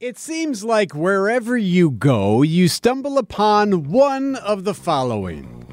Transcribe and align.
It 0.00 0.16
seems 0.16 0.64
like 0.64 0.94
wherever 0.94 1.58
you 1.58 1.90
go, 1.90 2.40
you 2.40 2.68
stumble 2.68 3.18
upon 3.18 3.90
one 3.90 4.34
of 4.34 4.64
the 4.64 4.72
following 4.72 5.66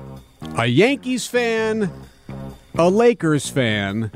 a 0.58 0.66
Yankees 0.66 1.26
fan, 1.28 1.90
a 2.76 2.90
Lakers 2.90 3.48
fan, 3.50 4.12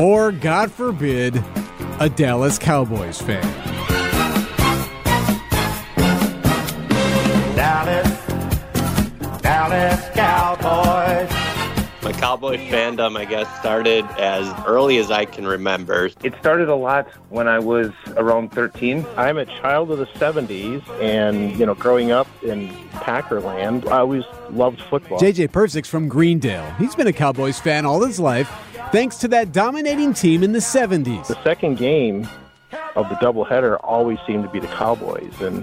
or, 0.00 0.32
God 0.32 0.72
forbid, 0.72 1.40
a 2.00 2.08
Dallas 2.08 2.58
Cowboys 2.58 3.22
fan. 3.22 3.40
Dallas, 7.54 8.08
Dallas 9.40 10.00
Cowboys. 10.08 10.23
My 12.24 12.28
cowboy 12.28 12.56
fandom, 12.56 13.18
I 13.18 13.26
guess, 13.26 13.46
started 13.58 14.06
as 14.18 14.50
early 14.64 14.96
as 14.96 15.10
I 15.10 15.26
can 15.26 15.46
remember. 15.46 16.08
It 16.22 16.34
started 16.40 16.70
a 16.70 16.74
lot 16.74 17.06
when 17.28 17.48
I 17.48 17.58
was 17.58 17.90
around 18.16 18.50
13. 18.50 19.04
I'm 19.18 19.36
a 19.36 19.44
child 19.44 19.90
of 19.90 19.98
the 19.98 20.06
70s, 20.06 20.82
and, 21.02 21.54
you 21.58 21.66
know, 21.66 21.74
growing 21.74 22.12
up 22.12 22.26
in 22.42 22.70
Packerland, 22.92 23.86
I 23.88 23.98
always 23.98 24.24
loved 24.48 24.80
football. 24.80 25.18
JJ 25.18 25.52
Perfect's 25.52 25.90
from 25.90 26.08
Greendale. 26.08 26.64
He's 26.78 26.94
been 26.94 27.08
a 27.08 27.12
Cowboys 27.12 27.60
fan 27.60 27.84
all 27.84 28.02
his 28.02 28.18
life, 28.18 28.50
thanks 28.90 29.18
to 29.18 29.28
that 29.28 29.52
dominating 29.52 30.14
team 30.14 30.42
in 30.42 30.52
the 30.52 30.60
70s. 30.60 31.26
The 31.26 31.42
second 31.42 31.76
game 31.76 32.26
of 32.96 33.06
the 33.10 33.16
doubleheader 33.16 33.78
always 33.84 34.18
seemed 34.26 34.44
to 34.44 34.48
be 34.48 34.60
the 34.60 34.68
Cowboys, 34.68 35.42
and 35.42 35.62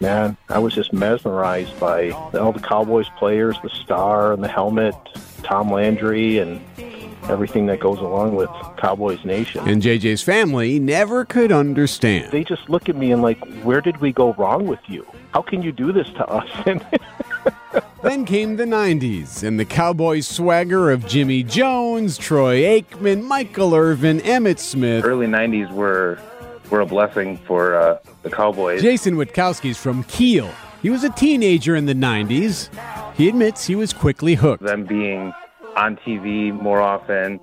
man, 0.00 0.38
I 0.48 0.60
was 0.60 0.74
just 0.74 0.94
mesmerized 0.94 1.78
by 1.78 2.08
all 2.08 2.52
the 2.52 2.60
Cowboys 2.60 3.10
players, 3.18 3.58
the 3.62 3.68
star 3.68 4.32
and 4.32 4.42
the 4.42 4.48
helmet, 4.48 4.94
Tom 5.42 5.72
Landry, 5.72 6.38
and 6.38 6.60
everything 7.28 7.66
that 7.66 7.80
goes 7.80 7.98
along 7.98 8.34
with 8.34 8.50
Cowboys 8.76 9.24
Nation. 9.24 9.68
And 9.68 9.82
JJ's 9.82 10.22
family 10.22 10.78
never 10.78 11.24
could 11.24 11.52
understand. 11.52 12.32
They 12.32 12.44
just 12.44 12.68
look 12.68 12.88
at 12.88 12.96
me 12.96 13.12
and 13.12 13.22
like, 13.22 13.38
where 13.62 13.80
did 13.80 13.98
we 13.98 14.12
go 14.12 14.32
wrong 14.34 14.66
with 14.66 14.80
you? 14.86 15.06
How 15.32 15.42
can 15.42 15.62
you 15.62 15.72
do 15.72 15.92
this 15.92 16.08
to 16.10 16.26
us? 16.26 16.48
then 18.02 18.24
came 18.24 18.56
the 18.56 18.64
90s 18.64 19.42
and 19.42 19.60
the 19.60 19.64
Cowboys 19.64 20.26
swagger 20.26 20.90
of 20.90 21.06
Jimmy 21.06 21.42
Jones, 21.42 22.18
Troy 22.18 22.62
Aikman, 22.62 23.22
Michael 23.22 23.74
Irvin, 23.74 24.20
Emmitt 24.20 24.58
Smith. 24.58 25.04
Early 25.04 25.26
90s 25.26 25.70
were 25.72 26.18
were 26.70 26.80
a 26.80 26.86
blessing 26.86 27.36
for 27.38 27.74
uh, 27.74 27.98
the 28.22 28.30
Cowboys. 28.30 28.80
Jason 28.80 29.16
Witkowski's 29.16 29.76
from 29.76 30.04
Kiel. 30.04 30.48
He 30.82 30.88
was 30.88 31.02
a 31.04 31.10
teenager 31.10 31.74
in 31.74 31.86
the 31.86 31.94
90s. 31.94 32.70
He 33.20 33.28
admits 33.28 33.66
he 33.66 33.74
was 33.74 33.92
quickly 33.92 34.34
hooked. 34.34 34.62
Them 34.62 34.86
being 34.86 35.34
on 35.76 35.96
TV 35.96 36.58
more 36.58 36.80
often 36.80 37.38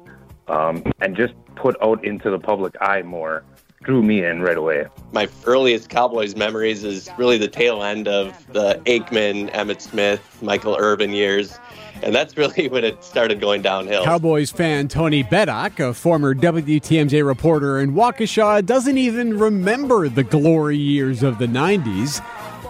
um, 0.48 0.82
and 1.02 1.16
just 1.16 1.36
put 1.56 1.76
out 1.84 2.04
into 2.04 2.32
the 2.32 2.40
public 2.40 2.74
eye 2.82 3.04
more 3.04 3.44
drew 3.84 4.02
me 4.02 4.26
in 4.26 4.42
right 4.42 4.58
away. 4.58 4.88
My 5.12 5.30
earliest 5.46 5.90
Cowboys 5.90 6.36
memories 6.36 6.84
is 6.84 7.12
really 7.16 7.38
the 7.38 7.48
tail 7.48 7.84
end 7.84 8.08
of 8.08 8.44
the 8.54 8.82
Aikman, 8.86 9.54
Emmitt 9.54 9.82
Smith, 9.82 10.40
Michael 10.42 10.76
Irvin 10.80 11.14
years. 11.14 11.60
And 12.02 12.14
that's 12.14 12.36
really 12.38 12.68
when 12.70 12.84
it 12.84 13.04
started 13.04 13.40
going 13.40 13.62
downhill. 13.62 14.04
Cowboys 14.04 14.50
fan 14.50 14.88
Tony 14.88 15.24
Bedock, 15.24 15.80
a 15.80 15.94
former 15.94 16.34
WTMJ 16.34 17.24
reporter 17.24 17.80
in 17.80 17.94
Waukesha, 17.94 18.66
doesn't 18.66 18.98
even 18.98 19.38
remember 19.38 20.10
the 20.10 20.24
glory 20.24 20.78
years 20.78 21.22
of 21.22 21.38
the 21.38 21.48
90s. 21.48 22.20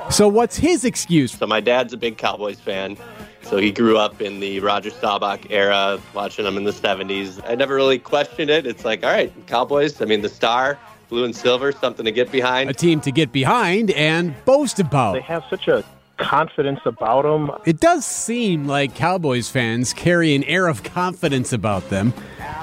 So, 0.09 0.27
what's 0.27 0.57
his 0.57 0.85
excuse? 0.85 1.31
So, 1.31 1.47
my 1.47 1.59
dad's 1.59 1.93
a 1.93 1.97
big 1.97 2.17
Cowboys 2.17 2.59
fan. 2.59 2.97
So, 3.41 3.57
he 3.57 3.71
grew 3.71 3.97
up 3.97 4.21
in 4.21 4.39
the 4.39 4.59
Roger 4.59 4.89
Staubach 4.89 5.49
era, 5.49 5.99
watching 6.13 6.45
them 6.45 6.57
in 6.57 6.63
the 6.63 6.71
70s. 6.71 7.41
I 7.49 7.55
never 7.55 7.75
really 7.75 7.99
questioned 7.99 8.49
it. 8.49 8.65
It's 8.65 8.85
like, 8.85 9.03
all 9.03 9.11
right, 9.11 9.31
Cowboys, 9.47 10.01
I 10.01 10.05
mean, 10.05 10.21
the 10.21 10.29
star, 10.29 10.77
blue 11.09 11.23
and 11.23 11.35
silver, 11.35 11.71
something 11.71 12.05
to 12.05 12.11
get 12.11 12.31
behind. 12.31 12.69
A 12.69 12.73
team 12.73 13.01
to 13.01 13.11
get 13.11 13.31
behind 13.31 13.91
and 13.91 14.33
boast 14.45 14.79
about. 14.79 15.13
They 15.13 15.21
have 15.21 15.43
such 15.49 15.67
a 15.67 15.83
confidence 16.17 16.79
about 16.85 17.23
them. 17.23 17.51
It 17.65 17.79
does 17.79 18.05
seem 18.05 18.65
like 18.67 18.95
Cowboys 18.95 19.49
fans 19.49 19.93
carry 19.93 20.35
an 20.35 20.43
air 20.45 20.67
of 20.67 20.83
confidence 20.83 21.53
about 21.53 21.89
them, 21.89 22.13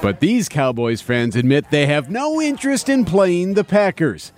but 0.02 0.20
these 0.20 0.48
Cowboys 0.48 1.00
fans 1.00 1.36
admit 1.36 1.70
they 1.70 1.86
have 1.86 2.10
no 2.10 2.40
interest 2.40 2.88
in 2.88 3.04
playing 3.04 3.54
the 3.54 3.64
Packers. 3.64 4.32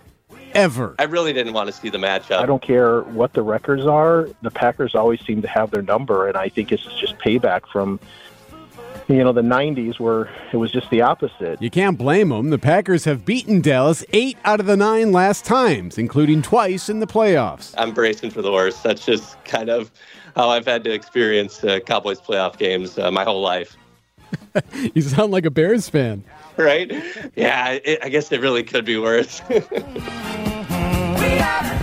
Ever. 0.54 0.94
I 0.98 1.04
really 1.04 1.32
didn't 1.32 1.52
want 1.52 1.66
to 1.68 1.72
see 1.72 1.90
the 1.90 1.98
matchup. 1.98 2.38
I 2.40 2.46
don't 2.46 2.62
care 2.62 3.02
what 3.02 3.34
the 3.34 3.42
records 3.42 3.84
are. 3.84 4.28
The 4.42 4.50
Packers 4.50 4.94
always 4.94 5.20
seem 5.20 5.42
to 5.42 5.48
have 5.48 5.70
their 5.70 5.82
number, 5.82 6.28
and 6.28 6.36
I 6.36 6.48
think 6.48 6.70
this 6.70 6.86
is 6.86 6.94
just 6.94 7.18
payback 7.18 7.66
from 7.66 8.00
you 9.08 9.22
know, 9.22 9.32
the 9.32 9.42
90s 9.42 10.00
where 10.00 10.28
it 10.52 10.56
was 10.56 10.72
just 10.72 10.90
the 10.90 11.00
opposite. 11.00 11.60
You 11.62 11.70
can't 11.70 11.96
blame 11.96 12.30
them. 12.30 12.50
The 12.50 12.58
Packers 12.58 13.04
have 13.04 13.24
beaten 13.24 13.60
Dallas 13.60 14.04
eight 14.12 14.36
out 14.44 14.58
of 14.58 14.66
the 14.66 14.76
nine 14.76 15.12
last 15.12 15.44
times, 15.44 15.96
including 15.96 16.42
twice 16.42 16.88
in 16.88 17.00
the 17.00 17.06
playoffs. 17.06 17.74
I'm 17.78 17.92
bracing 17.92 18.30
for 18.30 18.42
the 18.42 18.50
worst. 18.50 18.82
That's 18.82 19.04
just 19.04 19.42
kind 19.44 19.68
of 19.68 19.92
how 20.34 20.48
I've 20.48 20.66
had 20.66 20.82
to 20.84 20.92
experience 20.92 21.62
uh, 21.62 21.80
Cowboys 21.80 22.20
playoff 22.20 22.58
games 22.58 22.98
uh, 22.98 23.10
my 23.10 23.24
whole 23.24 23.40
life. 23.40 23.76
you 24.94 25.02
sound 25.02 25.32
like 25.32 25.46
a 25.46 25.50
Bears 25.50 25.88
fan. 25.88 26.24
Right? 26.56 26.90
Yeah, 27.36 27.72
it, 27.72 28.00
I 28.02 28.08
guess 28.08 28.32
it 28.32 28.40
really 28.40 28.64
could 28.64 28.84
be 28.84 28.96
worse. 28.96 29.40
we 31.46 31.75